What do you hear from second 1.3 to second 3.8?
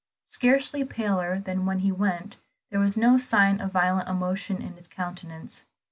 than when he went, there was no sign of